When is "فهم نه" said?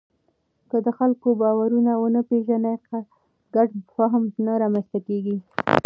3.95-4.53